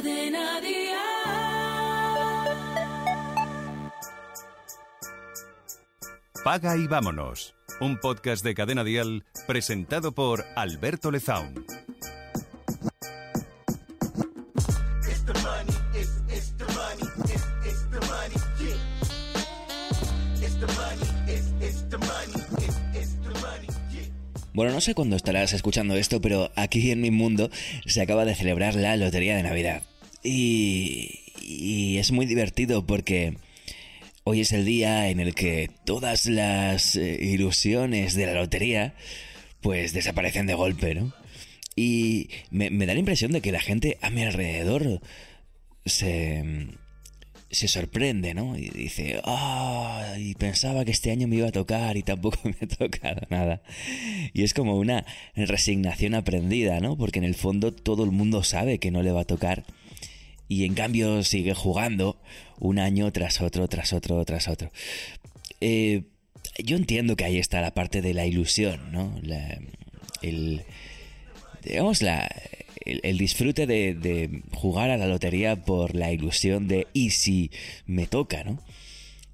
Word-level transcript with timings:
Cadena. 0.00 0.60
Paga 6.42 6.76
y 6.78 6.86
vámonos. 6.86 7.54
Un 7.80 7.98
podcast 7.98 8.42
de 8.42 8.54
Cadena 8.54 8.82
Dial 8.82 9.26
presentado 9.46 10.12
por 10.12 10.46
Alberto 10.56 11.10
Lezaun. 11.10 11.66
Bueno, 24.52 24.72
no 24.72 24.80
sé 24.80 24.94
cuándo 24.94 25.16
estarás 25.16 25.52
escuchando 25.52 25.94
esto, 25.96 26.20
pero 26.20 26.50
aquí 26.56 26.90
en 26.90 27.00
mi 27.00 27.10
mundo 27.10 27.50
se 27.86 28.00
acaba 28.00 28.24
de 28.24 28.34
celebrar 28.34 28.74
la 28.74 28.96
Lotería 28.96 29.36
de 29.36 29.42
Navidad. 29.42 29.82
Y, 30.22 31.16
es 31.98 32.12
muy 32.12 32.26
divertido 32.26 32.86
porque 32.86 33.36
hoy 34.24 34.40
es 34.40 34.52
el 34.52 34.64
día 34.64 35.08
en 35.08 35.20
el 35.20 35.34
que 35.34 35.70
todas 35.84 36.26
las 36.26 36.96
eh, 36.96 37.18
ilusiones 37.20 38.14
de 38.14 38.26
la 38.26 38.34
lotería 38.34 38.94
pues 39.60 39.92
desaparecen 39.92 40.46
de 40.46 40.54
golpe, 40.54 40.94
¿no? 40.94 41.12
Y 41.76 42.28
me, 42.50 42.70
me 42.70 42.86
da 42.86 42.94
la 42.94 43.00
impresión 43.00 43.32
de 43.32 43.40
que 43.40 43.52
la 43.52 43.60
gente 43.60 43.98
a 44.00 44.10
mi 44.10 44.22
alrededor 44.22 45.00
se, 45.84 46.68
se 47.50 47.66
sorprende, 47.66 48.32
¿no? 48.32 48.56
Y 48.56 48.70
dice, 48.70 49.20
ah, 49.24 50.14
y 50.18 50.34
pensaba 50.34 50.84
que 50.84 50.92
este 50.92 51.10
año 51.10 51.26
me 51.26 51.36
iba 51.36 51.48
a 51.48 51.52
tocar 51.52 51.96
y 51.96 52.02
tampoco 52.02 52.38
me 52.44 52.56
ha 52.62 52.68
tocado 52.68 53.22
nada. 53.28 53.62
Y 54.32 54.44
es 54.44 54.54
como 54.54 54.76
una 54.76 55.04
resignación 55.34 56.14
aprendida, 56.14 56.80
¿no? 56.80 56.96
Porque 56.96 57.18
en 57.18 57.24
el 57.24 57.34
fondo 57.34 57.72
todo 57.72 58.04
el 58.04 58.12
mundo 58.12 58.44
sabe 58.44 58.78
que 58.78 58.90
no 58.90 59.02
le 59.02 59.12
va 59.12 59.22
a 59.22 59.26
tocar 59.26 59.64
y 60.50 60.64
en 60.64 60.74
cambio 60.74 61.22
sigue 61.22 61.54
jugando 61.54 62.20
un 62.58 62.80
año 62.80 63.12
tras 63.12 63.40
otro, 63.40 63.68
tras 63.68 63.92
otro, 63.92 64.24
tras 64.24 64.48
otro. 64.48 64.72
Eh, 65.60 66.02
yo 66.58 66.76
entiendo 66.76 67.14
que 67.14 67.24
ahí 67.24 67.38
está 67.38 67.60
la 67.60 67.72
parte 67.72 68.02
de 68.02 68.14
la 68.14 68.26
ilusión, 68.26 68.90
¿no? 68.90 69.16
La, 69.22 69.60
el, 70.22 70.62
digamos, 71.62 72.02
la, 72.02 72.28
el, 72.84 73.16
disfrute 73.16 73.68
de, 73.68 73.94
de, 73.94 74.42
jugar 74.52 74.90
a 74.90 74.96
la 74.96 75.06
lotería 75.06 75.54
por 75.54 75.94
la 75.94 76.10
ilusión 76.10 76.66
de 76.66 76.88
y 76.92 77.10
si 77.10 77.52
me 77.86 78.08
toca, 78.08 78.42
¿no? 78.42 78.60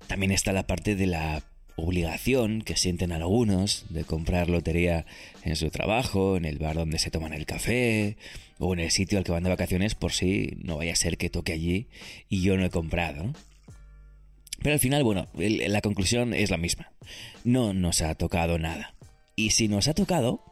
También 0.08 0.32
está 0.32 0.52
la 0.52 0.66
parte 0.66 0.96
de 0.96 1.06
la 1.06 1.42
obligación 1.76 2.62
que 2.62 2.76
sienten 2.76 3.12
algunos 3.12 3.84
de 3.90 4.04
comprar 4.04 4.48
lotería 4.48 5.06
en 5.44 5.56
su 5.56 5.70
trabajo, 5.70 6.36
en 6.36 6.44
el 6.44 6.58
bar 6.58 6.76
donde 6.76 6.98
se 6.98 7.10
toman 7.10 7.32
el 7.32 7.46
café 7.46 8.16
o 8.58 8.72
en 8.72 8.80
el 8.80 8.90
sitio 8.90 9.18
al 9.18 9.24
que 9.24 9.32
van 9.32 9.42
de 9.42 9.50
vacaciones 9.50 9.94
por 9.94 10.12
si 10.12 10.56
no 10.62 10.78
vaya 10.78 10.92
a 10.92 10.96
ser 10.96 11.18
que 11.18 11.30
toque 11.30 11.52
allí 11.52 11.88
y 12.28 12.42
yo 12.42 12.56
no 12.56 12.64
he 12.64 12.70
comprado. 12.70 13.32
Pero 14.62 14.72
al 14.72 14.80
final, 14.80 15.04
bueno, 15.04 15.28
la 15.36 15.82
conclusión 15.82 16.32
es 16.32 16.50
la 16.50 16.56
misma. 16.56 16.90
No 17.44 17.74
nos 17.74 18.00
ha 18.00 18.14
tocado 18.14 18.58
nada. 18.58 18.94
Y 19.36 19.50
si 19.50 19.68
nos 19.68 19.86
ha 19.86 19.94
tocado, 19.94 20.42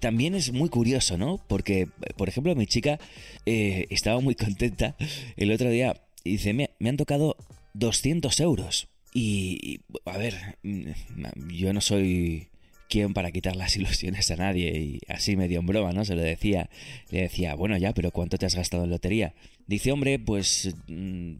también 0.00 0.34
es 0.34 0.52
muy 0.52 0.68
curioso, 0.68 1.16
¿no? 1.16 1.40
Porque, 1.46 1.88
por 2.16 2.28
ejemplo, 2.28 2.54
mi 2.56 2.66
chica 2.66 2.98
eh, 3.46 3.86
estaba 3.90 4.20
muy 4.20 4.34
contenta 4.34 4.96
el 5.36 5.52
otro 5.52 5.70
día 5.70 6.02
y 6.24 6.32
dice, 6.32 6.52
me, 6.52 6.70
me 6.80 6.88
han 6.88 6.96
tocado 6.96 7.36
200 7.74 8.40
euros. 8.40 8.88
Y, 9.14 9.80
a 10.04 10.18
ver, 10.18 10.58
yo 10.62 11.72
no 11.72 11.80
soy 11.80 12.48
quien 12.88 13.14
para 13.14 13.30
quitar 13.30 13.54
las 13.54 13.76
ilusiones 13.76 14.30
a 14.30 14.36
nadie 14.36 14.78
y 14.78 15.00
así 15.08 15.36
medio 15.36 15.60
en 15.60 15.66
broma, 15.66 15.92
¿no? 15.92 16.04
Se 16.04 16.14
lo 16.14 16.22
decía, 16.22 16.68
le 17.10 17.22
decía, 17.22 17.54
bueno 17.54 17.76
ya, 17.76 17.92
pero 17.92 18.10
¿cuánto 18.10 18.38
te 18.38 18.46
has 18.46 18.54
gastado 18.54 18.84
en 18.84 18.90
lotería? 18.90 19.34
Dice, 19.66 19.92
hombre, 19.92 20.18
pues, 20.18 20.74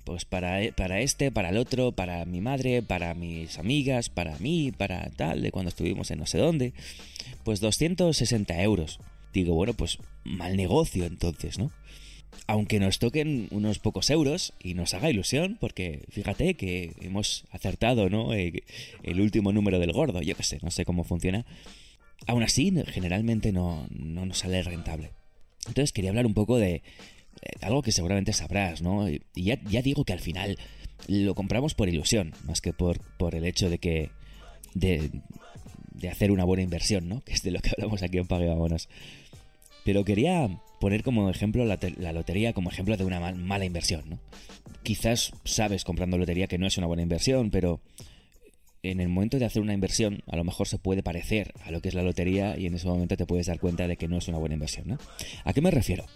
pues 0.04 0.24
para, 0.26 0.60
para 0.72 1.00
este, 1.00 1.32
para 1.32 1.48
el 1.48 1.56
otro, 1.56 1.92
para 1.92 2.24
mi 2.26 2.42
madre, 2.42 2.82
para 2.82 3.14
mis 3.14 3.58
amigas, 3.58 4.10
para 4.10 4.38
mí, 4.38 4.70
para 4.70 5.08
tal, 5.16 5.40
de 5.40 5.50
cuando 5.50 5.70
estuvimos 5.70 6.10
en 6.10 6.18
no 6.18 6.26
sé 6.26 6.36
dónde, 6.36 6.74
pues 7.44 7.60
260 7.60 8.62
euros. 8.62 9.00
Digo, 9.32 9.54
bueno, 9.54 9.72
pues 9.72 9.98
mal 10.24 10.56
negocio 10.56 11.06
entonces, 11.06 11.58
¿no? 11.58 11.70
Aunque 12.46 12.80
nos 12.80 12.98
toquen 12.98 13.48
unos 13.50 13.78
pocos 13.78 14.10
euros 14.10 14.52
y 14.62 14.74
nos 14.74 14.94
haga 14.94 15.10
ilusión, 15.10 15.56
porque 15.60 16.04
fíjate 16.10 16.54
que 16.54 16.94
hemos 17.00 17.44
acertado, 17.50 18.08
¿no? 18.08 18.32
El, 18.32 18.62
el 19.02 19.20
último 19.20 19.52
número 19.52 19.78
del 19.78 19.92
gordo, 19.92 20.22
yo 20.22 20.34
qué 20.34 20.42
sé, 20.42 20.58
no 20.62 20.70
sé 20.70 20.84
cómo 20.84 21.04
funciona. 21.04 21.44
Aún 22.26 22.42
así, 22.42 22.72
generalmente 22.86 23.52
no, 23.52 23.86
no 23.90 24.26
nos 24.26 24.38
sale 24.38 24.62
rentable. 24.62 25.10
Entonces 25.66 25.92
quería 25.92 26.10
hablar 26.10 26.26
un 26.26 26.34
poco 26.34 26.56
de, 26.56 26.82
de 27.42 27.66
algo 27.66 27.82
que 27.82 27.92
seguramente 27.92 28.32
sabrás, 28.32 28.82
¿no? 28.82 29.08
Y 29.08 29.22
ya, 29.34 29.56
digo 29.82 30.04
que 30.04 30.12
al 30.12 30.20
final 30.20 30.58
lo 31.06 31.34
compramos 31.34 31.74
por 31.74 31.88
ilusión, 31.88 32.32
más 32.44 32.60
que 32.60 32.72
por, 32.72 33.00
por 33.18 33.34
el 33.34 33.44
hecho 33.44 33.70
de 33.70 33.78
que. 33.78 34.10
De, 34.74 35.10
de 35.92 36.08
hacer 36.08 36.30
una 36.30 36.44
buena 36.44 36.62
inversión, 36.62 37.08
¿no? 37.08 37.20
Que 37.24 37.32
es 37.32 37.42
de 37.42 37.50
lo 37.50 37.60
que 37.60 37.70
hablamos 37.76 38.02
aquí 38.02 38.18
en 38.18 38.26
Pague. 38.26 38.54
Pero 39.84 40.04
quería 40.04 40.48
poner 40.80 41.02
como 41.02 41.28
ejemplo 41.30 41.64
la, 41.64 42.12
lotería 42.12 42.52
como 42.52 42.70
ejemplo 42.70 42.96
de 42.96 43.04
una 43.04 43.20
mal, 43.20 43.36
mala 43.36 43.64
inversión, 43.64 44.04
¿no? 44.08 44.18
Quizás 44.82 45.32
sabes 45.44 45.84
comprando 45.84 46.18
lotería 46.18 46.46
que 46.46 46.58
no 46.58 46.66
es 46.66 46.78
una 46.78 46.86
buena 46.86 47.02
inversión, 47.02 47.50
pero 47.50 47.80
en 48.82 49.00
el 49.00 49.08
momento 49.08 49.38
de 49.38 49.44
hacer 49.44 49.60
una 49.60 49.74
inversión 49.74 50.22
a 50.28 50.36
lo 50.36 50.44
mejor 50.44 50.68
se 50.68 50.78
puede 50.78 51.02
parecer 51.02 51.52
a 51.64 51.70
lo 51.70 51.80
que 51.80 51.88
es 51.88 51.94
la 51.94 52.02
lotería 52.02 52.56
y 52.56 52.66
en 52.66 52.74
ese 52.74 52.86
momento 52.86 53.16
te 53.16 53.26
puedes 53.26 53.46
dar 53.46 53.58
cuenta 53.58 53.88
de 53.88 53.96
que 53.96 54.08
no 54.08 54.18
es 54.18 54.28
una 54.28 54.38
buena 54.38 54.54
inversión, 54.54 54.88
¿no? 54.88 54.98
¿A 55.44 55.52
qué 55.52 55.60
me 55.60 55.70
refiero? 55.70 56.06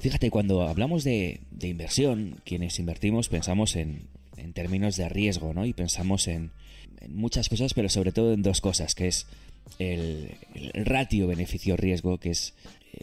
Fíjate, 0.00 0.30
cuando 0.30 0.62
hablamos 0.62 1.04
de, 1.04 1.40
de 1.50 1.68
inversión, 1.68 2.40
quienes 2.44 2.78
invertimos 2.78 3.28
pensamos 3.28 3.76
en, 3.76 4.08
en, 4.36 4.52
términos 4.52 4.96
de 4.96 5.08
riesgo, 5.08 5.54
¿no? 5.54 5.66
Y 5.66 5.72
pensamos 5.72 6.28
en, 6.28 6.52
en 7.00 7.16
muchas 7.16 7.48
cosas, 7.48 7.74
pero 7.74 7.88
sobre 7.88 8.12
todo 8.12 8.32
en 8.32 8.42
dos 8.42 8.60
cosas, 8.60 8.94
que 8.94 9.08
es 9.08 9.26
el, 9.78 10.34
el 10.54 10.86
ratio 10.86 11.26
beneficio-riesgo, 11.26 12.18
que 12.18 12.30
es 12.30 12.54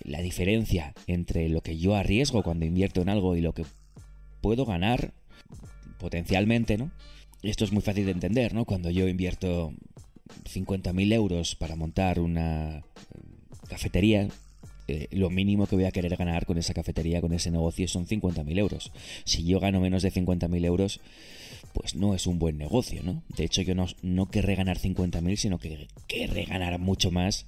la 0.03 0.21
diferencia 0.21 0.93
entre 1.07 1.49
lo 1.49 1.61
que 1.61 1.77
yo 1.77 1.95
arriesgo 1.95 2.43
cuando 2.43 2.65
invierto 2.65 3.01
en 3.01 3.09
algo 3.09 3.35
y 3.35 3.41
lo 3.41 3.53
que 3.53 3.65
puedo 4.41 4.65
ganar 4.65 5.13
potencialmente, 5.99 6.77
¿no? 6.77 6.91
Esto 7.41 7.63
es 7.63 7.71
muy 7.71 7.81
fácil 7.81 8.05
de 8.05 8.11
entender, 8.11 8.53
¿no? 8.53 8.65
Cuando 8.65 8.89
yo 8.89 9.07
invierto 9.07 9.73
50.000 10.45 11.13
euros 11.13 11.55
para 11.55 11.75
montar 11.75 12.19
una 12.19 12.83
cafetería, 13.67 14.27
eh, 14.87 15.07
lo 15.11 15.29
mínimo 15.29 15.65
que 15.67 15.75
voy 15.75 15.85
a 15.85 15.91
querer 15.91 16.15
ganar 16.15 16.45
con 16.45 16.57
esa 16.57 16.73
cafetería, 16.73 17.21
con 17.21 17.33
ese 17.33 17.51
negocio, 17.51 17.87
son 17.87 18.05
50.000 18.05 18.57
euros. 18.57 18.91
Si 19.23 19.43
yo 19.43 19.59
gano 19.59 19.79
menos 19.79 20.03
de 20.03 20.11
50.000 20.11 20.65
euros, 20.65 21.01
pues 21.73 21.95
no 21.95 22.13
es 22.13 22.27
un 22.27 22.39
buen 22.39 22.57
negocio, 22.57 23.01
¿no? 23.03 23.23
De 23.35 23.45
hecho, 23.45 23.61
yo 23.61 23.75
no, 23.75 23.87
no 24.01 24.27
querré 24.27 24.55
ganar 24.55 24.77
50.000, 24.77 25.35
sino 25.37 25.57
que 25.57 25.87
querré 26.07 26.45
ganar 26.45 26.77
mucho 26.79 27.11
más 27.11 27.45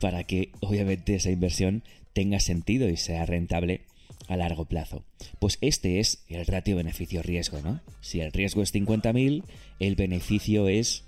para 0.00 0.24
que 0.24 0.50
obviamente 0.60 1.14
esa 1.14 1.30
inversión 1.30 1.82
tenga 2.12 2.40
sentido 2.40 2.88
y 2.88 2.96
sea 2.96 3.26
rentable 3.26 3.82
a 4.28 4.36
largo 4.36 4.64
plazo. 4.64 5.04
Pues 5.38 5.58
este 5.60 6.00
es 6.00 6.24
el 6.28 6.44
ratio 6.46 6.76
beneficio-riesgo, 6.76 7.60
¿no? 7.60 7.80
Si 8.00 8.20
el 8.20 8.32
riesgo 8.32 8.62
es 8.62 8.74
50.000, 8.74 9.44
el 9.80 9.94
beneficio 9.94 10.68
es, 10.68 11.04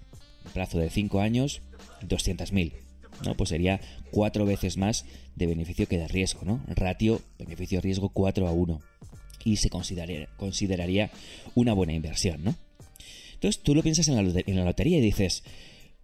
plazo 0.53 0.79
de 0.79 0.91
5 0.91 1.21
años, 1.21 1.63
200.000. 2.03 2.73
¿no? 3.25 3.37
Pues 3.37 3.51
sería 3.51 3.81
cuatro 4.11 4.45
veces 4.45 4.77
más 4.77 5.05
de 5.35 5.47
beneficio 5.47 5.87
que 5.87 5.99
de 5.99 6.09
riesgo, 6.09 6.43
¿no? 6.45 6.61
Ratio 6.69 7.21
beneficio-riesgo 7.39 8.11
4 8.11 8.47
a 8.47 8.53
1. 8.53 8.81
Y 9.45 9.57
se 9.57 9.71
consideraría, 9.71 10.29
consideraría 10.37 11.11
una 11.55 11.73
buena 11.73 11.93
inversión, 11.93 12.45
¿no? 12.45 12.55
Entonces 13.35 13.63
tú 13.63 13.75
lo 13.75 13.83
piensas 13.83 14.09
en 14.09 14.17
la, 14.17 14.43
en 14.47 14.57
la 14.57 14.65
lotería 14.65 14.99
y 14.99 15.01
dices, 15.01 15.45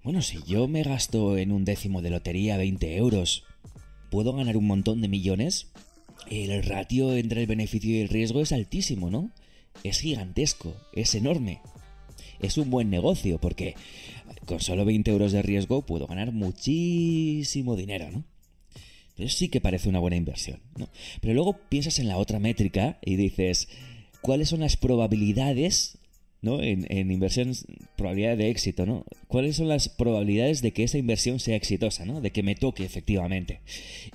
bueno, 0.05 0.21
si 0.21 0.43
yo 0.47 0.69
me 0.69 0.83
gasto 0.83 1.39
en 1.39 1.51
un 1.51 1.65
décimo 1.65 2.03
de 2.03 2.11
lotería 2.11 2.59
20 2.59 2.97
euros, 2.97 3.45
¿puedo 4.11 4.35
ganar 4.35 4.59
un 4.59 4.67
montón 4.67 5.01
de 5.01 5.09
millones? 5.09 5.69
El 6.29 6.63
ratio 6.63 7.17
entre 7.17 7.41
el 7.41 7.47
beneficio 7.47 7.91
y 7.91 8.01
el 8.01 8.11
riesgo 8.11 8.43
es 8.43 8.53
altísimo, 8.53 9.11
¿no? 9.11 9.31
Es 9.83 10.01
gigantesco, 10.01 10.77
es 10.93 11.15
enorme. 11.15 11.63
Es 12.39 12.59
un 12.59 12.69
buen 12.69 12.91
negocio 12.91 13.41
porque 13.41 13.77
con 14.45 14.61
solo 14.61 14.85
20 14.85 15.11
euros 15.11 15.33
de 15.33 15.41
riesgo 15.41 15.87
puedo 15.87 16.07
ganar 16.07 16.33
muchísimo 16.33 17.75
dinero, 17.75 18.11
¿no? 18.11 18.25
Entonces 19.11 19.39
sí 19.39 19.49
que 19.49 19.63
parece 19.63 19.89
una 19.89 20.01
buena 20.01 20.17
inversión, 20.17 20.61
¿no? 20.77 20.91
Pero 21.23 21.33
luego 21.33 21.57
piensas 21.71 21.99
en 21.99 22.09
la 22.09 22.19
otra 22.19 22.39
métrica 22.39 22.99
y 23.03 23.17
dices, 23.17 23.69
¿cuáles 24.21 24.51
son 24.51 24.61
las 24.61 24.77
probabilidades 24.77 25.99
¿no? 26.45 26.63
En, 26.63 26.87
en, 26.89 27.11
inversión, 27.11 27.53
probabilidad 27.97 28.37
de 28.37 28.51
éxito, 28.51 28.87
¿no? 28.87 29.05
¿Cuáles 29.27 29.57
son 29.57 29.69
las 29.69 29.89
probabilidades 29.89 30.63
de 30.63 30.73
que 30.73 30.85
esa 30.85 30.99
inversión 30.99 31.41
sea 31.41 31.57
exitosa, 31.57 32.05
¿no? 32.05 32.21
De 32.21 32.31
que 32.31 32.43
me 32.43 32.55
toque 32.55 32.85
efectivamente. 32.85 33.61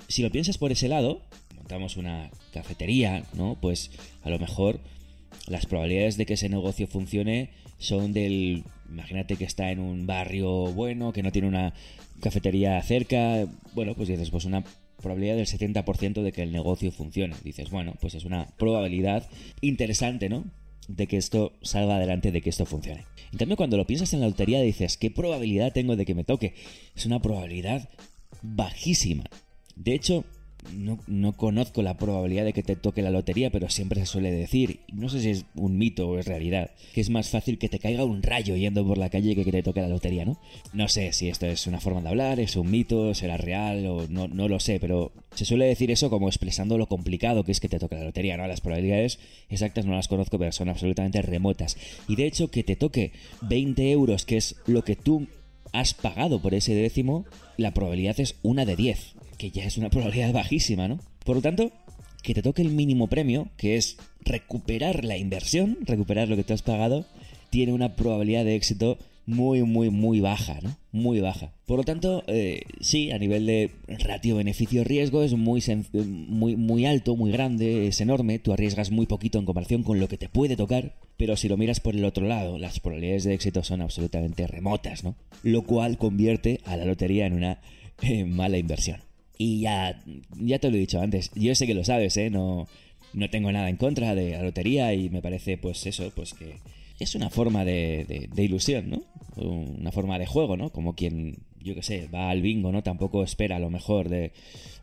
Si 0.08 0.22
lo 0.22 0.30
piensas 0.30 0.56
por 0.56 0.72
ese 0.72 0.88
lado, 0.88 1.22
montamos 1.56 1.96
una 1.96 2.30
cafetería, 2.52 3.24
¿no? 3.34 3.58
Pues 3.60 3.90
a 4.22 4.30
lo 4.30 4.38
mejor 4.38 4.80
las 5.46 5.66
probabilidades 5.66 6.16
de 6.16 6.26
que 6.26 6.34
ese 6.34 6.48
negocio 6.48 6.86
funcione 6.86 7.50
son 7.78 8.12
del... 8.12 8.64
Imagínate 8.88 9.36
que 9.36 9.44
está 9.44 9.70
en 9.70 9.78
un 9.78 10.06
barrio 10.06 10.72
bueno, 10.72 11.12
que 11.12 11.22
no 11.22 11.30
tiene 11.30 11.48
una 11.48 11.74
cafetería 12.20 12.82
cerca. 12.82 13.46
Bueno, 13.74 13.94
pues 13.94 14.08
dices, 14.08 14.30
pues 14.30 14.44
una 14.44 14.64
probabilidad 15.00 15.36
del 15.36 15.46
70% 15.46 16.22
de 16.22 16.32
que 16.32 16.42
el 16.42 16.52
negocio 16.52 16.92
funcione. 16.92 17.36
Dices, 17.44 17.70
bueno, 17.70 17.94
pues 18.00 18.14
es 18.14 18.24
una 18.24 18.46
probabilidad 18.58 19.28
interesante, 19.60 20.28
¿no? 20.28 20.44
De 20.90 21.06
que 21.06 21.16
esto 21.16 21.52
salga 21.62 21.96
adelante, 21.96 22.32
de 22.32 22.40
que 22.42 22.50
esto 22.50 22.66
funcione. 22.66 23.04
En 23.32 23.38
cambio, 23.38 23.56
cuando 23.56 23.76
lo 23.76 23.86
piensas 23.86 24.12
en 24.12 24.20
la 24.20 24.28
lotería, 24.28 24.60
dices, 24.60 24.96
¿qué 24.96 25.10
probabilidad 25.10 25.72
tengo 25.72 25.94
de 25.94 26.04
que 26.04 26.16
me 26.16 26.24
toque? 26.24 26.54
Es 26.96 27.06
una 27.06 27.22
probabilidad 27.22 27.88
bajísima. 28.42 29.24
De 29.76 29.94
hecho, 29.94 30.24
no, 30.74 31.32
conozco 31.32 31.82
la 31.82 31.96
probabilidad 31.96 32.44
de 32.44 32.52
que 32.52 32.62
te 32.62 32.76
toque 32.76 33.02
la 33.02 33.10
lotería, 33.10 33.50
pero 33.50 33.68
siempre 33.68 34.00
se 34.00 34.06
suele 34.06 34.30
decir, 34.30 34.80
no 34.92 35.08
sé 35.08 35.20
si 35.20 35.30
es 35.30 35.44
un 35.54 35.78
mito 35.78 36.08
o 36.08 36.18
es 36.18 36.26
realidad, 36.26 36.70
que 36.94 37.00
es 37.00 37.10
más 37.10 37.28
fácil 37.28 37.58
que 37.58 37.68
te 37.68 37.78
caiga 37.78 38.04
un 38.04 38.22
rayo 38.22 38.56
yendo 38.56 38.86
por 38.86 38.98
la 38.98 39.10
calle 39.10 39.34
que 39.34 39.44
que 39.44 39.52
te 39.52 39.62
toque 39.62 39.80
la 39.80 39.88
lotería, 39.88 40.24
¿no? 40.24 40.38
No 40.72 40.88
sé 40.88 41.12
si 41.12 41.28
esto 41.28 41.46
es 41.46 41.66
una 41.66 41.80
forma 41.80 42.02
de 42.02 42.08
hablar, 42.08 42.40
es 42.40 42.56
un 42.56 42.70
mito, 42.70 43.14
será 43.14 43.36
real 43.36 43.86
o 43.86 44.06
no, 44.08 44.28
no 44.28 44.48
lo 44.48 44.60
sé, 44.60 44.78
pero 44.80 45.12
se 45.34 45.44
suele 45.44 45.66
decir 45.66 45.90
eso 45.90 46.10
como 46.10 46.28
expresando 46.28 46.78
lo 46.78 46.86
complicado 46.86 47.44
que 47.44 47.52
es 47.52 47.60
que 47.60 47.68
te 47.68 47.78
toque 47.78 47.96
la 47.96 48.04
lotería, 48.04 48.36
¿no? 48.36 48.46
Las 48.46 48.60
probabilidades 48.60 49.18
exactas 49.48 49.86
no 49.86 49.94
las 49.94 50.08
conozco, 50.08 50.38
pero 50.38 50.52
son 50.52 50.68
absolutamente 50.68 51.22
remotas. 51.22 51.76
Y 52.08 52.16
de 52.16 52.26
hecho, 52.26 52.50
que 52.50 52.64
te 52.64 52.76
toque 52.76 53.12
20 53.42 53.90
euros, 53.90 54.24
que 54.24 54.36
es 54.36 54.56
lo 54.66 54.84
que 54.84 54.96
tú 54.96 55.26
has 55.72 55.94
pagado 55.94 56.40
por 56.40 56.54
ese 56.54 56.74
décimo, 56.74 57.24
la 57.56 57.72
probabilidad 57.72 58.18
es 58.20 58.36
una 58.42 58.64
de 58.64 58.76
10 58.76 59.19
que 59.40 59.50
ya 59.50 59.64
es 59.64 59.78
una 59.78 59.88
probabilidad 59.88 60.34
bajísima, 60.34 60.86
¿no? 60.86 61.00
Por 61.24 61.36
lo 61.36 61.40
tanto, 61.40 61.72
que 62.22 62.34
te 62.34 62.42
toque 62.42 62.60
el 62.60 62.68
mínimo 62.68 63.06
premio, 63.06 63.48
que 63.56 63.76
es 63.76 63.96
recuperar 64.20 65.02
la 65.02 65.16
inversión, 65.16 65.78
recuperar 65.80 66.28
lo 66.28 66.36
que 66.36 66.44
te 66.44 66.52
has 66.52 66.60
pagado, 66.60 67.06
tiene 67.48 67.72
una 67.72 67.96
probabilidad 67.96 68.44
de 68.44 68.54
éxito 68.54 68.98
muy, 69.24 69.62
muy, 69.62 69.88
muy 69.88 70.20
baja, 70.20 70.58
¿no? 70.62 70.76
Muy 70.92 71.20
baja. 71.20 71.54
Por 71.64 71.78
lo 71.78 71.84
tanto, 71.84 72.22
eh, 72.26 72.64
sí, 72.82 73.12
a 73.12 73.18
nivel 73.18 73.46
de 73.46 73.70
ratio 73.88 74.36
beneficio-riesgo 74.36 75.22
es 75.22 75.32
muy, 75.32 75.62
muy, 75.94 76.56
muy 76.56 76.84
alto, 76.84 77.16
muy 77.16 77.32
grande, 77.32 77.86
es 77.86 78.02
enorme, 78.02 78.40
tú 78.40 78.52
arriesgas 78.52 78.90
muy 78.90 79.06
poquito 79.06 79.38
en 79.38 79.46
comparación 79.46 79.84
con 79.84 80.00
lo 80.00 80.08
que 80.08 80.18
te 80.18 80.28
puede 80.28 80.54
tocar, 80.54 80.96
pero 81.16 81.34
si 81.38 81.48
lo 81.48 81.56
miras 81.56 81.80
por 81.80 81.96
el 81.96 82.04
otro 82.04 82.26
lado, 82.26 82.58
las 82.58 82.78
probabilidades 82.78 83.24
de 83.24 83.32
éxito 83.32 83.64
son 83.64 83.80
absolutamente 83.80 84.46
remotas, 84.46 85.02
¿no? 85.02 85.16
Lo 85.42 85.62
cual 85.62 85.96
convierte 85.96 86.60
a 86.66 86.76
la 86.76 86.84
lotería 86.84 87.24
en 87.24 87.32
una 87.32 87.60
eh, 88.02 88.26
mala 88.26 88.58
inversión. 88.58 89.00
Y 89.42 89.60
ya, 89.60 89.98
ya 90.38 90.58
te 90.58 90.68
lo 90.68 90.76
he 90.76 90.80
dicho 90.80 91.00
antes, 91.00 91.30
yo 91.34 91.54
sé 91.54 91.66
que 91.66 91.72
lo 91.72 91.82
sabes, 91.82 92.14
¿eh? 92.18 92.28
No, 92.28 92.68
no 93.14 93.30
tengo 93.30 93.50
nada 93.50 93.70
en 93.70 93.76
contra 93.76 94.14
de 94.14 94.32
la 94.32 94.42
lotería 94.42 94.92
y 94.92 95.08
me 95.08 95.22
parece, 95.22 95.56
pues 95.56 95.86
eso, 95.86 96.12
pues 96.14 96.34
que 96.34 96.56
es 96.98 97.14
una 97.14 97.30
forma 97.30 97.64
de, 97.64 98.28
de, 98.30 98.44
ilusión, 98.44 98.90
¿no? 98.90 99.02
Una 99.36 99.92
forma 99.92 100.18
de 100.18 100.26
juego, 100.26 100.58
¿no? 100.58 100.68
Como 100.68 100.94
quien, 100.94 101.38
yo 101.58 101.74
qué 101.74 101.82
sé, 101.82 102.06
va 102.14 102.28
al 102.28 102.42
bingo, 102.42 102.70
¿no? 102.70 102.82
Tampoco 102.82 103.24
espera 103.24 103.58
lo 103.58 103.70
mejor 103.70 104.10
de... 104.10 104.32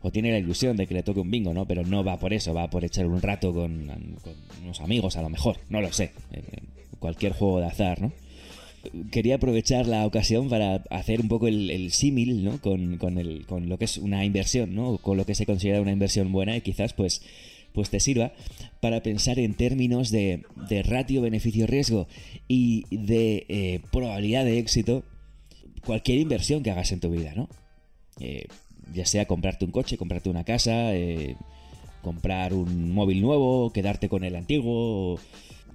o 0.02 0.10
tiene 0.10 0.32
la 0.32 0.40
ilusión 0.40 0.76
de 0.76 0.88
que 0.88 0.94
le 0.94 1.04
toque 1.04 1.20
un 1.20 1.30
bingo, 1.30 1.54
¿no? 1.54 1.64
Pero 1.68 1.84
no 1.84 2.02
va 2.02 2.18
por 2.18 2.32
eso, 2.32 2.52
va 2.52 2.68
por 2.68 2.84
echar 2.84 3.06
un 3.06 3.22
rato 3.22 3.54
con, 3.54 3.86
con 4.24 4.34
unos 4.64 4.80
amigos 4.80 5.16
a 5.16 5.22
lo 5.22 5.28
mejor, 5.28 5.58
no 5.68 5.80
lo 5.80 5.92
sé. 5.92 6.10
Eh, 6.32 6.42
cualquier 6.98 7.32
juego 7.32 7.60
de 7.60 7.66
azar, 7.66 8.02
¿no? 8.02 8.10
Quería 9.10 9.36
aprovechar 9.36 9.86
la 9.86 10.06
ocasión 10.06 10.48
para 10.48 10.76
hacer 10.90 11.20
un 11.20 11.28
poco 11.28 11.48
el, 11.48 11.90
símil 11.92 12.44
¿no? 12.44 12.60
con, 12.60 12.96
con, 12.98 13.68
lo 13.68 13.78
que 13.78 13.84
es 13.84 13.98
una 13.98 14.24
inversión, 14.24 14.74
¿no? 14.74 14.98
con 14.98 15.16
lo 15.16 15.26
que 15.26 15.34
se 15.34 15.46
considera 15.46 15.80
una 15.80 15.92
inversión 15.92 16.32
buena 16.32 16.56
y 16.56 16.60
quizás 16.60 16.92
pues, 16.92 17.22
pues 17.72 17.90
te 17.90 18.00
sirva 18.00 18.32
para 18.80 19.02
pensar 19.02 19.38
en 19.38 19.54
términos 19.54 20.10
de, 20.10 20.44
de 20.68 20.82
ratio 20.82 21.22
beneficio-riesgo 21.22 22.08
y 22.46 22.84
de 22.90 23.46
eh, 23.48 23.80
probabilidad 23.90 24.44
de 24.44 24.58
éxito 24.58 25.04
cualquier 25.84 26.18
inversión 26.18 26.62
que 26.62 26.70
hagas 26.70 26.92
en 26.92 27.00
tu 27.00 27.10
vida, 27.10 27.32
¿no? 27.34 27.48
Eh, 28.20 28.46
ya 28.92 29.06
sea 29.06 29.26
comprarte 29.26 29.64
un 29.64 29.70
coche, 29.70 29.96
comprarte 29.96 30.28
una 30.28 30.44
casa, 30.44 30.94
eh, 30.94 31.36
comprar 32.02 32.54
un 32.54 32.92
móvil 32.92 33.20
nuevo, 33.20 33.72
quedarte 33.72 34.08
con 34.08 34.24
el 34.24 34.36
antiguo, 34.36 35.18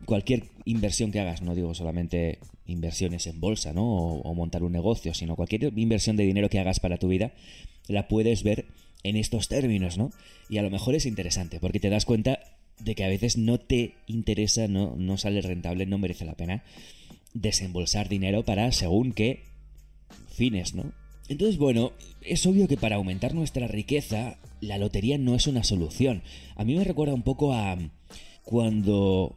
cualquier 0.05 0.45
inversión 0.65 1.11
que 1.11 1.19
hagas, 1.19 1.41
no 1.41 1.55
digo 1.55 1.73
solamente 1.73 2.39
inversiones 2.65 3.27
en 3.27 3.39
bolsa, 3.39 3.73
¿no? 3.73 3.83
O, 3.83 4.33
montar 4.33 4.63
un 4.63 4.71
negocio, 4.71 5.13
sino 5.13 5.35
cualquier 5.35 5.77
inversión 5.77 6.15
de 6.15 6.23
dinero 6.23 6.49
que 6.49 6.59
hagas 6.59 6.79
para 6.79 6.97
tu 6.97 7.07
vida, 7.07 7.33
la 7.87 8.07
puedes 8.07 8.43
ver 8.43 8.65
en 9.03 9.17
estos 9.17 9.47
términos, 9.47 9.97
¿no? 9.97 10.11
Y 10.49 10.57
a 10.57 10.61
lo 10.61 10.69
mejor 10.69 10.95
es 10.95 11.05
interesante, 11.05 11.59
porque 11.59 11.79
te 11.79 11.89
das 11.89 12.05
cuenta 12.05 12.39
de 12.79 12.95
que 12.95 13.03
a 13.03 13.09
veces 13.09 13.37
no 13.37 13.59
te 13.59 13.95
interesa, 14.07 14.67
no, 14.67 14.95
no 14.97 15.17
sale 15.17 15.41
rentable, 15.41 15.85
no 15.85 15.97
merece 15.97 16.25
la 16.25 16.35
pena 16.35 16.63
desembolsar 17.33 18.09
dinero 18.09 18.43
para 18.43 18.71
según 18.71 19.11
qué 19.11 19.43
fines, 20.27 20.73
¿no? 20.73 20.91
Entonces, 21.29 21.57
bueno, 21.57 21.93
es 22.21 22.45
obvio 22.45 22.67
que 22.67 22.77
para 22.77 22.97
aumentar 22.97 23.33
nuestra 23.33 23.67
riqueza, 23.67 24.37
la 24.61 24.77
lotería 24.77 25.17
no 25.17 25.35
es 25.35 25.47
una 25.47 25.63
solución. 25.63 26.21
A 26.55 26.63
mí 26.63 26.75
me 26.75 26.83
recuerda 26.83 27.13
un 27.13 27.23
poco 27.23 27.53
a 27.53 27.77
cuando 28.43 29.35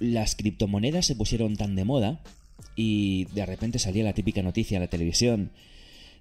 las 0.00 0.36
criptomonedas 0.36 1.06
se 1.06 1.16
pusieron 1.16 1.56
tan 1.56 1.76
de 1.76 1.84
moda 1.84 2.20
y 2.76 3.26
de 3.34 3.46
repente 3.46 3.78
salía 3.78 4.04
la 4.04 4.12
típica 4.12 4.42
noticia 4.42 4.76
en 4.76 4.82
la 4.82 4.88
televisión 4.88 5.50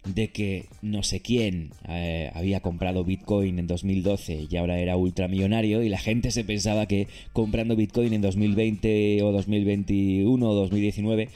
de 0.05 0.29
que 0.29 0.65
no 0.81 1.03
sé 1.03 1.21
quién 1.21 1.71
eh, 1.87 2.31
había 2.33 2.61
comprado 2.61 3.03
Bitcoin 3.03 3.59
en 3.59 3.67
2012 3.67 4.47
y 4.49 4.57
ahora 4.57 4.79
era 4.79 4.95
ultramillonario 4.95 5.83
y 5.83 5.89
la 5.89 5.97
gente 5.97 6.31
se 6.31 6.43
pensaba 6.43 6.85
que 6.85 7.07
comprando 7.33 7.75
Bitcoin 7.75 8.13
en 8.13 8.21
2020 8.21 9.21
o 9.23 9.31
2021 9.31 10.49
o 10.49 10.53
2019 10.53 11.29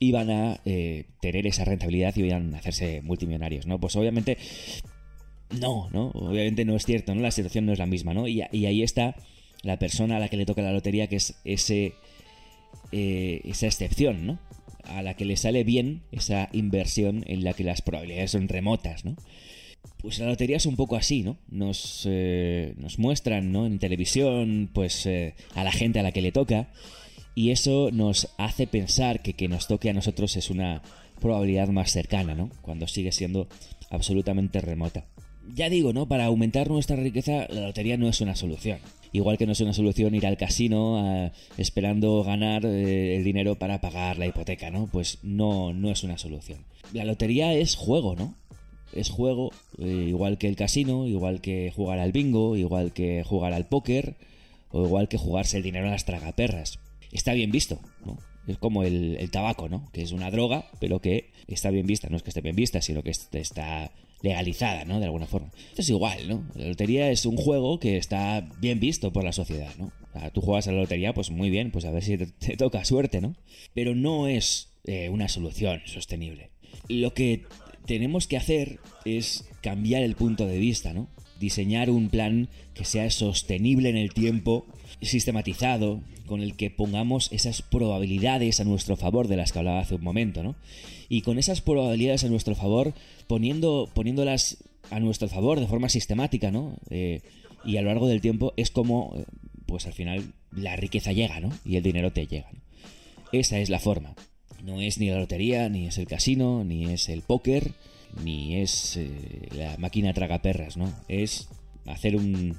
iban 0.00 0.30
a 0.30 0.60
eh, 0.64 1.06
tener 1.20 1.46
esa 1.46 1.64
rentabilidad 1.64 2.14
y 2.16 2.24
iban 2.24 2.54
a 2.54 2.58
hacerse 2.58 3.00
multimillonarios, 3.02 3.66
¿no? 3.66 3.78
Pues 3.78 3.96
obviamente 3.96 4.38
no, 5.58 5.88
¿no? 5.90 6.10
Obviamente 6.10 6.64
no 6.64 6.76
es 6.76 6.84
cierto, 6.84 7.14
¿no? 7.14 7.22
La 7.22 7.30
situación 7.30 7.66
no 7.66 7.72
es 7.72 7.78
la 7.78 7.86
misma, 7.86 8.14
¿no? 8.14 8.28
Y, 8.28 8.42
y 8.52 8.66
ahí 8.66 8.82
está 8.82 9.16
la 9.62 9.78
persona 9.78 10.16
a 10.16 10.20
la 10.20 10.28
que 10.28 10.36
le 10.36 10.46
toca 10.46 10.62
la 10.62 10.72
lotería, 10.72 11.06
que 11.06 11.16
es 11.16 11.34
ese, 11.44 11.94
eh, 12.92 13.40
esa 13.44 13.66
excepción, 13.66 14.26
¿no? 14.26 14.38
A 14.84 15.02
la 15.02 15.14
que 15.14 15.24
le 15.24 15.36
sale 15.36 15.64
bien 15.64 16.02
esa 16.12 16.48
inversión 16.52 17.24
en 17.26 17.44
la 17.44 17.52
que 17.52 17.64
las 17.64 17.82
probabilidades 17.82 18.32
son 18.32 18.48
remotas, 18.48 19.04
¿no? 19.04 19.16
Pues 19.98 20.18
la 20.18 20.26
lotería 20.26 20.56
es 20.56 20.66
un 20.66 20.76
poco 20.76 20.96
así, 20.96 21.22
¿no? 21.22 21.36
Nos, 21.48 22.06
eh, 22.08 22.74
nos 22.78 22.98
muestran, 22.98 23.52
¿no? 23.52 23.66
En 23.66 23.78
televisión, 23.78 24.70
pues 24.72 25.04
eh, 25.06 25.34
a 25.54 25.64
la 25.64 25.72
gente 25.72 26.00
a 26.00 26.02
la 26.02 26.12
que 26.12 26.22
le 26.22 26.32
toca. 26.32 26.68
Y 27.34 27.50
eso 27.50 27.90
nos 27.92 28.28
hace 28.38 28.66
pensar 28.66 29.22
que 29.22 29.34
que 29.34 29.48
nos 29.48 29.66
toque 29.68 29.90
a 29.90 29.92
nosotros 29.94 30.36
es 30.36 30.50
una 30.50 30.82
probabilidad 31.20 31.68
más 31.68 31.92
cercana, 31.92 32.34
¿no? 32.34 32.50
Cuando 32.62 32.88
sigue 32.88 33.12
siendo 33.12 33.46
absolutamente 33.90 34.60
remota. 34.60 35.04
Ya 35.54 35.68
digo, 35.68 35.92
¿no? 35.92 36.08
Para 36.08 36.26
aumentar 36.26 36.70
nuestra 36.70 36.96
riqueza, 36.96 37.46
la 37.48 37.62
lotería 37.62 37.96
no 37.96 38.08
es 38.08 38.20
una 38.20 38.36
solución. 38.36 38.78
Igual 39.12 39.38
que 39.38 39.46
no 39.46 39.52
es 39.52 39.60
una 39.60 39.72
solución 39.72 40.14
ir 40.14 40.26
al 40.26 40.36
casino 40.36 41.30
esperando 41.56 42.22
ganar 42.22 42.64
eh, 42.64 43.16
el 43.16 43.24
dinero 43.24 43.56
para 43.56 43.80
pagar 43.80 44.18
la 44.18 44.26
hipoteca, 44.26 44.70
¿no? 44.70 44.86
Pues 44.86 45.18
no, 45.22 45.72
no 45.72 45.90
es 45.90 46.04
una 46.04 46.16
solución. 46.16 46.64
La 46.92 47.04
lotería 47.04 47.52
es 47.54 47.74
juego, 47.74 48.14
¿no? 48.14 48.34
Es 48.92 49.10
juego, 49.10 49.52
eh, 49.78 50.06
igual 50.08 50.38
que 50.38 50.48
el 50.48 50.56
casino, 50.56 51.06
igual 51.06 51.40
que 51.40 51.72
jugar 51.74 51.98
al 51.98 52.12
bingo, 52.12 52.56
igual 52.56 52.92
que 52.92 53.24
jugar 53.24 53.52
al 53.52 53.66
póker, 53.66 54.14
o 54.70 54.84
igual 54.84 55.08
que 55.08 55.18
jugarse 55.18 55.56
el 55.56 55.62
dinero 55.62 55.88
a 55.88 55.90
las 55.90 56.04
tragaperras. 56.04 56.78
Está 57.10 57.32
bien 57.32 57.50
visto, 57.50 57.80
¿no? 58.04 58.18
Es 58.46 58.58
como 58.58 58.84
el, 58.84 59.16
el 59.18 59.30
tabaco, 59.30 59.68
¿no? 59.68 59.90
Que 59.92 60.02
es 60.02 60.12
una 60.12 60.30
droga, 60.30 60.66
pero 60.80 61.00
que 61.00 61.30
está 61.48 61.70
bien 61.70 61.86
vista. 61.86 62.08
No 62.08 62.16
es 62.16 62.22
que 62.22 62.30
esté 62.30 62.40
bien 62.40 62.56
vista, 62.56 62.80
sino 62.80 63.02
que 63.02 63.10
está 63.10 63.90
legalizada, 64.22 64.84
¿no? 64.84 64.98
De 64.98 65.06
alguna 65.06 65.26
forma. 65.26 65.50
Esto 65.70 65.82
es 65.82 65.88
igual, 65.88 66.28
¿no? 66.28 66.44
La 66.54 66.68
lotería 66.68 67.10
es 67.10 67.26
un 67.26 67.36
juego 67.36 67.78
que 67.78 67.96
está 67.96 68.48
bien 68.58 68.80
visto 68.80 69.12
por 69.12 69.24
la 69.24 69.32
sociedad, 69.32 69.72
¿no? 69.78 69.92
tú 70.32 70.40
juegas 70.40 70.66
a 70.68 70.72
la 70.72 70.80
lotería, 70.80 71.14
pues 71.14 71.30
muy 71.30 71.50
bien, 71.50 71.70
pues 71.70 71.84
a 71.84 71.90
ver 71.90 72.02
si 72.02 72.18
te, 72.18 72.56
toca 72.56 72.84
suerte, 72.84 73.20
¿no? 73.20 73.36
Pero 73.74 73.94
no 73.94 74.26
es 74.26 74.72
eh, 74.84 75.08
una 75.08 75.28
solución 75.28 75.82
sostenible. 75.86 76.50
Lo 76.88 77.14
que 77.14 77.44
tenemos 77.86 78.26
que 78.26 78.36
hacer 78.36 78.80
es 79.04 79.48
cambiar 79.62 80.02
el 80.02 80.16
punto 80.16 80.46
de 80.46 80.58
vista, 80.58 80.92
¿no? 80.92 81.08
Diseñar 81.40 81.90
un 81.90 82.10
plan 82.10 82.48
que 82.74 82.84
sea 82.84 83.10
sostenible 83.10 83.88
en 83.88 83.96
el 83.96 84.12
tiempo, 84.12 84.66
sistematizado, 85.02 86.00
con 86.26 86.42
el 86.42 86.54
que 86.54 86.70
pongamos 86.70 87.32
esas 87.32 87.62
probabilidades 87.62 88.60
a 88.60 88.64
nuestro 88.64 88.96
favor 88.96 89.26
de 89.26 89.36
las 89.36 89.50
que 89.50 89.58
hablaba 89.58 89.80
hace 89.80 89.96
un 89.96 90.04
momento, 90.04 90.44
¿no? 90.44 90.54
Y 91.08 91.22
con 91.22 91.38
esas 91.38 91.60
probabilidades 91.60 92.22
a 92.22 92.28
nuestro 92.28 92.54
favor, 92.54 92.94
poniendo, 93.26 93.88
poniéndolas 93.94 94.58
a 94.90 95.00
nuestro 95.00 95.28
favor 95.28 95.58
de 95.58 95.66
forma 95.66 95.88
sistemática, 95.88 96.50
¿no? 96.50 96.76
Eh, 96.90 97.22
y 97.64 97.78
a 97.78 97.82
lo 97.82 97.88
largo 97.88 98.06
del 98.06 98.20
tiempo 98.20 98.52
es 98.56 98.70
como, 98.70 99.14
eh, 99.16 99.24
pues 99.66 99.86
al 99.86 99.92
final, 99.92 100.32
la 100.52 100.76
riqueza 100.76 101.12
llega, 101.12 101.40
¿no? 101.40 101.50
Y 101.64 101.76
el 101.76 101.82
dinero 101.82 102.12
te 102.12 102.26
llega. 102.26 102.50
Esa 103.32 103.58
es 103.58 103.70
la 103.70 103.80
forma. 103.80 104.14
No 104.64 104.80
es 104.80 104.98
ni 104.98 105.08
la 105.08 105.18
lotería, 105.18 105.68
ni 105.68 105.86
es 105.86 105.98
el 105.98 106.06
casino, 106.06 106.64
ni 106.64 106.84
es 106.84 107.08
el 107.08 107.22
póker, 107.22 107.72
ni 108.22 108.56
es 108.56 108.96
eh, 108.96 109.48
la 109.54 109.76
máquina 109.78 110.12
tragaperras, 110.12 110.76
¿no? 110.76 110.92
Es 111.08 111.48
hacer 111.86 112.16
un, 112.16 112.56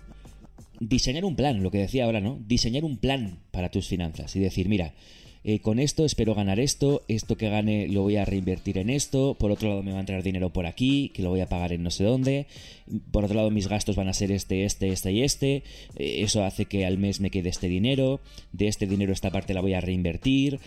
diseñar 0.80 1.26
un 1.26 1.36
plan, 1.36 1.62
lo 1.62 1.72
que 1.72 1.78
decía 1.78 2.06
ahora, 2.06 2.20
¿no? 2.20 2.40
Diseñar 2.48 2.84
un 2.84 2.98
plan 2.98 3.40
para 3.52 3.70
tus 3.70 3.88
finanzas 3.88 4.36
y 4.36 4.40
decir, 4.40 4.68
mira, 4.68 4.94
eh, 5.44 5.60
con 5.60 5.80
esto 5.80 6.06
espero 6.06 6.36
ganar 6.36 6.60
esto, 6.60 7.04
esto 7.08 7.36
que 7.36 7.50
gane 7.50 7.88
lo 7.88 8.04
voy 8.04 8.18
a 8.18 8.26
reinvertir 8.26 8.78
en 8.78 8.92
esto, 8.92 9.36
por 9.40 9.50
otro 9.50 9.70
lado 9.70 9.84
me 9.84 9.92
va 9.92 9.98
a 9.98 10.02
entrar 10.02 10.22
dinero 10.22 10.54
por 10.54 10.68
aquí, 10.68 11.10
que 11.10 11.24
lo 11.24 11.30
voy 11.30 11.40
a 11.42 11.50
pagar 11.50 11.74
en 11.74 11.82
no 11.82 11.90
sé 11.90 12.04
dónde, 12.04 12.46
por 13.12 13.26
otro 13.26 13.38
lado 13.38 13.50
mis 13.50 13.68
gastos 13.68 13.96
van 13.96 14.08
a 14.08 14.14
ser 14.14 14.32
este, 14.32 14.66
este, 14.66 14.90
este 14.90 15.12
y 15.12 15.24
este, 15.24 15.56
eh, 15.96 16.22
eso 16.22 16.44
hace 16.44 16.66
que 16.66 16.86
al 16.86 17.00
mes 17.00 17.22
me 17.22 17.32
quede 17.32 17.50
este 17.50 17.70
dinero, 17.70 18.22
de 18.52 18.68
este 18.68 18.86
dinero 18.86 19.14
esta 19.14 19.32
parte 19.32 19.56
la 19.56 19.62
voy 19.62 19.74
a 19.74 19.82
reinvertir, 19.82 20.60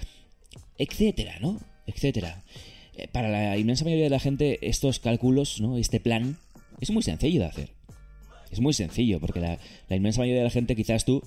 etcétera, 0.77 1.39
¿no? 1.41 1.61
Etcétera. 1.87 2.43
Eh, 2.97 3.09
para 3.09 3.29
la 3.29 3.57
inmensa 3.59 3.85
mayoría 3.85 4.05
de 4.05 4.11
la 4.11 4.21
gente 4.21 4.59
estos 4.67 4.99
cálculos, 4.99 5.61
¿no? 5.61 5.77
Este 5.77 6.01
plan 6.01 6.39
es 6.81 6.91
muy 6.91 7.03
sencillo 7.03 7.41
de 7.41 7.47
hacer. 7.47 7.71
Es 8.51 8.61
muy 8.61 8.73
sencillo, 8.73 9.21
porque 9.21 9.41
la, 9.41 9.59
inmensa 9.91 10.21
mayoría 10.21 10.41
de 10.41 10.47
la 10.47 10.51
gente, 10.51 10.77
quizás 10.77 11.05
tú, 11.05 11.23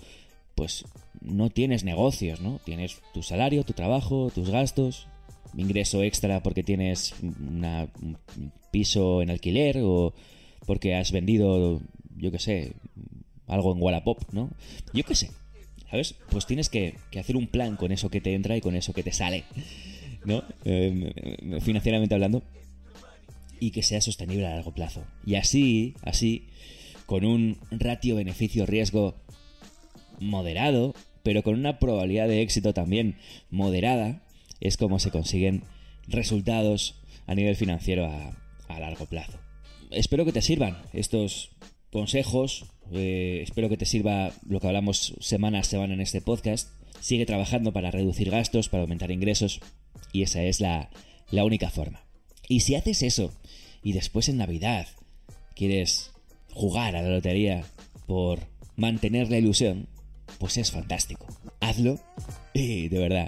pues 0.56 0.86
no 1.22 1.50
tienes 1.50 1.84
negocios, 1.84 2.40
¿no? 2.40 2.60
Tienes 2.64 3.02
tu 3.14 3.22
salario, 3.22 3.66
tu 3.66 3.74
trabajo, 3.74 4.32
tus 4.34 4.50
gastos, 4.50 5.08
ingreso 5.58 6.04
extra 6.04 6.42
porque 6.42 6.64
tienes 6.64 7.16
una, 7.22 7.90
un 8.02 8.18
piso 8.72 9.22
en 9.22 9.30
alquiler 9.30 9.80
o 9.82 10.14
porque 10.66 10.96
has 10.96 11.12
vendido, 11.12 11.82
yo 12.16 12.32
qué 12.32 12.40
sé, 12.40 12.74
algo 13.48 13.74
en 13.74 13.82
Wallapop, 13.82 14.22
¿no? 14.32 14.50
Yo 14.94 15.04
qué 15.04 15.16
sé, 15.16 15.32
¿sabes? 15.90 16.16
Pues 16.30 16.46
tienes 16.46 16.70
que, 16.70 16.96
hacer 17.18 17.36
un 17.36 17.48
plan 17.48 17.76
con 17.76 17.92
eso 17.92 18.10
que 18.10 18.22
te 18.22 18.34
entra 18.34 18.56
y 18.58 18.62
con 18.62 18.76
eso 18.76 18.94
que 18.94 19.04
te 19.04 19.12
sale, 19.12 19.46
¿no? 20.28 20.44
Eh, 20.66 21.60
financieramente 21.62 22.14
hablando. 22.14 22.44
Y 23.60 23.72
que 23.72 23.82
sea 23.82 24.02
sostenible 24.02 24.46
a 24.46 24.56
largo 24.56 24.74
plazo. 24.74 25.04
Y 25.26 25.36
así, 25.36 25.96
así, 26.04 26.50
con 27.08 27.26
un 27.26 27.58
ratio 27.72 28.16
beneficio-riesgo 28.16 29.16
moderado, 30.20 30.94
pero 31.24 31.42
con 31.42 31.56
una 31.56 31.80
probabilidad 31.80 32.28
de 32.28 32.42
éxito 32.42 32.74
también 32.74 33.16
moderada, 33.50 34.22
es 34.60 34.78
como 34.78 35.00
se 35.00 35.10
consiguen 35.10 35.64
resultados 36.08 37.02
a 37.26 37.34
nivel 37.34 37.56
financiero 37.56 38.06
a, 38.06 38.38
a 38.68 38.80
largo 38.80 39.06
plazo. 39.08 39.40
Espero 39.90 40.26
que 40.26 40.34
te 40.34 40.42
sirvan 40.42 40.78
estos 40.94 41.52
consejos, 41.92 42.66
eh, 42.92 43.40
espero 43.44 43.70
que 43.70 43.78
te 43.78 43.86
sirva 43.86 44.32
lo 44.48 44.60
que 44.60 44.68
hablamos 44.68 45.16
semana 45.20 45.60
a 45.60 45.64
semana 45.64 45.94
en 45.94 46.02
este 46.02 46.22
podcast. 46.22 46.70
Sigue 47.00 47.26
trabajando 47.26 47.74
para 47.74 47.92
reducir 47.92 48.30
gastos, 48.30 48.70
para 48.70 48.84
aumentar 48.84 49.12
ingresos, 49.12 49.62
y 50.12 50.24
esa 50.24 50.44
es 50.44 50.62
la, 50.62 50.90
la 51.32 51.44
única 51.44 51.70
forma. 51.70 52.04
Y 52.48 52.62
si 52.62 52.76
haces 52.76 53.04
eso, 53.04 53.34
y 53.84 53.94
después 53.94 54.30
en 54.30 54.38
Navidad 54.38 54.88
quieres 55.56 56.12
jugar 56.54 56.96
a 56.96 57.02
la 57.02 57.10
lotería 57.10 57.64
por 58.06 58.40
mantener 58.76 59.30
la 59.30 59.38
ilusión, 59.38 59.88
pues 60.40 60.58
es 60.58 60.72
fantástico. 60.72 61.28
Hazlo 61.60 62.00
y 62.54 62.88
de 62.88 63.00
verdad, 63.00 63.28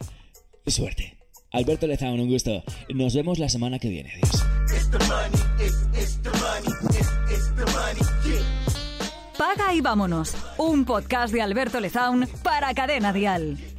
suerte. 0.65 1.17
Alberto 1.51 1.88
Lezaun, 1.88 2.19
un 2.19 2.29
gusto. 2.29 2.63
Nos 2.93 3.15
vemos 3.15 3.39
la 3.39 3.49
semana 3.49 3.79
que 3.79 3.89
viene. 3.89 4.11
Adiós. 4.13 4.45
Paga 9.38 9.73
y 9.73 9.81
vámonos. 9.81 10.35
Un 10.57 10.85
podcast 10.85 11.33
de 11.33 11.41
Alberto 11.41 11.79
Lezaun 11.79 12.27
para 12.43 12.73
Cadena 12.73 13.13
Dial. 13.13 13.57